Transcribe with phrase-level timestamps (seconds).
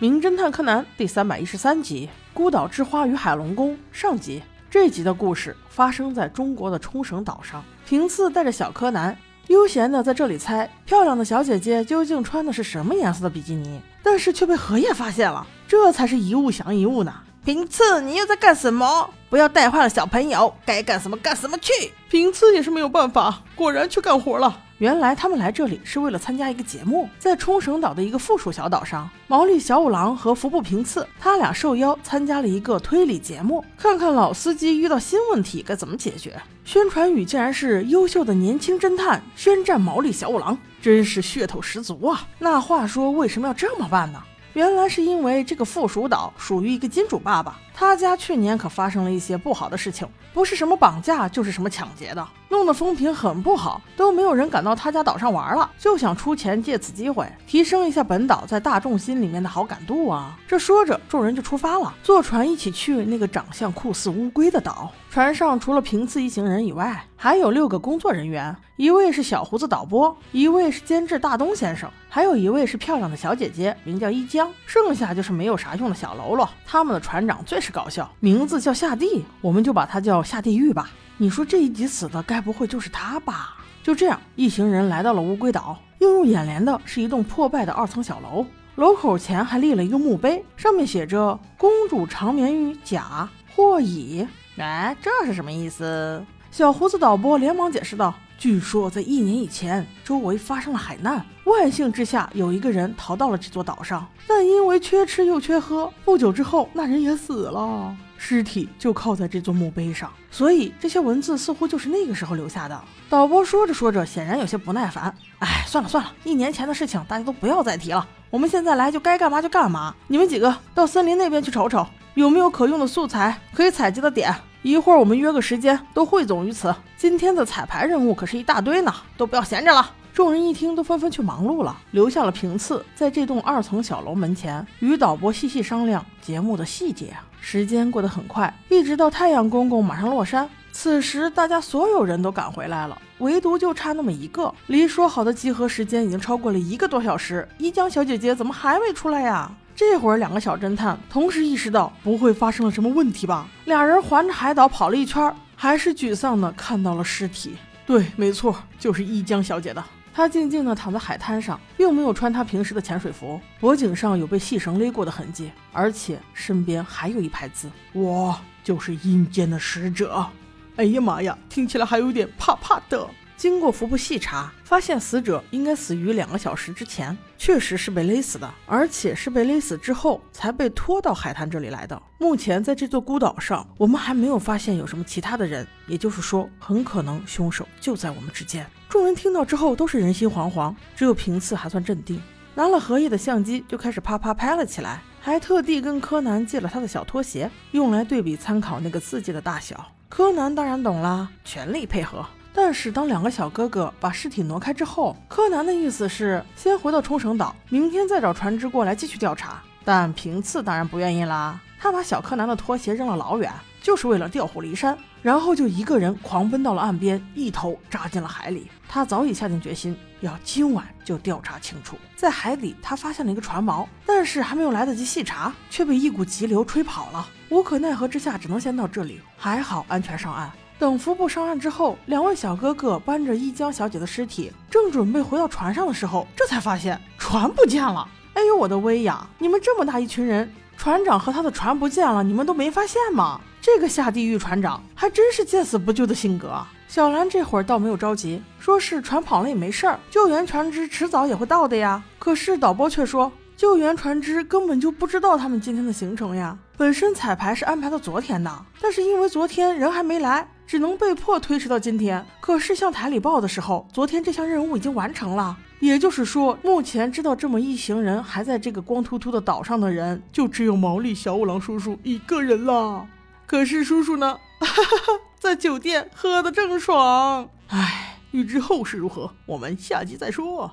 [0.00, 4.40] 名侦探柯南》第三百一十三集《孤岛之花与海龙宫》上集。
[4.70, 17.12] 这集的故事发生在中国的冲绳岛上，平次带着小柯南悠闲的在这里猜漂亮的小姐姐究竟穿的是什么颜色的比基尼，但是却被荷叶发现了，这才是一物降一物呢。
[17.44, 19.10] 平次，你又在干什么？
[19.30, 21.92] 不要带坏了小朋友，该干什么干什么去。
[22.08, 24.62] 平次也是没有办法，果然去干活了。
[24.78, 36.40] 原来他们来这里是为了参加一个节目，在冲绳岛的一个附属小岛上，毛利小五郎和服部平次他俩受邀参加了一个推理节目，看看老司机遇到新问题该怎么解决。
[36.64, 42.26] 宣传语竟然是优秀的年轻侦探宣战毛利小五郎，真是噱头十足啊！
[42.38, 44.22] 那话说为什么要这么办呢？
[44.54, 60.36] 原来是因为这个附属岛属于一个金主爸爸，他家去年可发生了一些不好的事情，不是什么绑架，就是什么抢劫的，弄得风评很不好，都没有人敢到他家岛上玩了，就想出钱借此机会提升一下本岛在大众心里面的好感度啊！
[60.46, 64.90] 这说着，众人就出发了，坐船一起去那个长相酷似乌龟的岛。
[65.10, 74.52] 船上除了平次一行人以外，还有六个工作人员，一位是小胡子导播，一位是监制大东先生，还有一位是漂亮的小姐姐，名叫一江。
[74.66, 76.46] 剩下就是没有啥用的小喽啰。
[76.66, 80.90] 他们的船长最是搞笑，名字叫夏地，我们就把他叫夏地狱吧。
[81.16, 83.56] 你说这一集死的该不会就是他吧？
[83.82, 88.44] 就这样，一行人来到了乌龟岛，映入眼帘的是一栋破败的二层小楼，
[88.76, 94.28] 楼口前还立了一个墓碑，上面写着“公主长眠于甲或乙”。
[94.58, 96.24] 哎，这是什么意思？
[96.50, 110.10] 小胡子导播连忙解释道：“据说在一年以前，周围发生了海难，万幸之下有一个人逃到了这座岛上，但因为缺吃又缺喝，不久之后那人也死了，尸体就靠在这座墓碑上。
[110.30, 118.08] 所以这些文字似乎就是那个时候留下的。”导播说着说着，显然有些不耐烦：“哎，算了算了，一年前的事情大家都不要再提了。
[118.30, 119.94] 我们现在来就该干嘛就干嘛。
[120.08, 126.74] 你们几个到森林那边去瞅瞅，有没有可用的素材可以采集的点。”一会儿我们约个时间，都汇总于此。
[126.96, 129.92] 今天的彩排任务可是一大堆呢，都不要闲着了。
[130.12, 137.16] 众人一听，都纷纷去忙碌了，留下了平次在这栋二层小楼门前，与导播细细商量节目的细节。
[137.40, 140.50] 时间过得很快，一直到太阳公公马上落山。
[140.72, 144.52] 此时，大家所有人都赶回来了，唯独就差那么一个。
[144.66, 149.50] 离说好的集合时间已经超过了一个多小时，一江小姐姐怎么还没出来呀？
[149.78, 153.46] 这会儿，两个小侦探同时意识到不会发生了什么问题吧？
[153.66, 157.54] 俩人环着海岛跑了一圈，还是沮丧的看到了尸体。
[157.86, 159.84] 对，没错，就是一江小姐的。
[160.12, 170.26] 她静静的躺在海滩上，并没有穿她平时的潜水服，脖颈上有被细绳勒过的痕迹，而且身边还有一排字：“我就是阴间的使者。”
[170.74, 173.08] 哎呀妈呀，听起来还有点怕怕的。
[173.38, 182.02] 经过腹部细查，发现死者应该死于两个小时之前，确实是被勒死的，而且是被勒死之后才被拖到海滩这里来的。
[182.18, 188.66] 目前在这座孤岛上，我们还没有发现有什么其他的人，也就是说，很可能凶手就在我们之间。
[188.88, 192.20] 众人听到之后都是人心惶惶，只有平次还算镇定，
[192.56, 199.92] 拿了荷叶的相机就开始啪啪拍了起来，还特地跟柯南借了他的小拖鞋，用来对比参考那个字迹的大小。
[200.08, 202.26] 柯南当然懂啦，全力配合。
[202.60, 209.62] 但是当两个小哥哥把尸体挪开之后，柯南的意思是先回到冲绳岛，明天再找船只过来继续调查。
[209.84, 213.48] 但平次当然不愿意啦，他把小柯南的拖鞋扔了老远，
[213.80, 218.68] 就是为了调虎离山，然后就一个人狂奔到了岸边，一头扎进了海里。
[218.88, 221.96] 他早已下定决心，要今晚就调查清楚。
[222.16, 227.24] 在海底，他发现了一个船锚，但是还没有来得及细查，却被一股急流吹跑了。
[227.50, 229.20] 无可奈何之下，只能先到这里。
[229.36, 230.50] 还好安全上岸。
[230.78, 238.08] 等服部上岸之后，两位小哥哥搬着一江小姐的尸体，正准备回到船上的时候，这才发现船不见了。
[238.34, 239.26] 哎呦我的威呀！
[239.38, 243.40] 你们这么大一群人，船长和他的船不见了，你们都没发现吗？
[243.60, 246.56] 这个下地狱船长还真是见死不救的性格。
[246.86, 252.00] 小兰这会儿倒没有着急，说是船跑了也没事儿，救援船只迟早也会到的呀。
[252.20, 256.56] 可是导播却说，救援船只根本就不知道他们今天的行程呀。
[256.76, 260.48] 本身彩排是安排到昨天的，但是因为昨天人还没来。
[260.68, 262.24] 只能被迫推迟到今天。
[262.40, 265.56] 可是向台里报的时候，昨天这项任务已经完成了。
[265.80, 273.06] 也就是说，目前知道这么一行人还在这个光秃秃的岛上的人，就只有毛利小五郎叔叔一个人了。
[273.46, 274.38] 可是叔叔呢？
[274.60, 277.48] 哈哈哈在酒店喝的正爽。
[277.68, 280.70] 唉，欲知后事如何，我们下集再说。